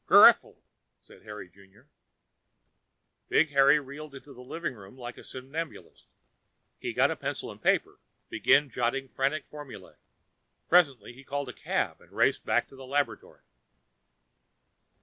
"Gurfle," 0.07 0.63
said 0.99 1.21
Harry 1.21 1.47
Junior. 1.47 1.87
Big 3.29 3.49
Harry 3.51 3.79
reeled 3.79 4.15
into 4.15 4.33
the 4.33 4.41
living 4.43 4.73
room 4.73 4.97
like 4.97 5.15
a 5.19 5.23
somnambulist. 5.23 6.07
He 6.79 6.91
got 6.91 7.19
pencil 7.19 7.51
and 7.51 7.61
paper, 7.61 7.99
began 8.27 8.71
jotting 8.71 9.09
frantic 9.09 9.45
formulae. 9.45 9.97
Presently 10.67 11.13
he 11.13 11.23
called 11.23 11.49
a 11.49 11.53
cab 11.53 12.01
and 12.01 12.11
raced 12.13 12.43
back 12.47 12.67
to 12.69 12.75
the 12.75 12.87
laboratory. 12.87 13.43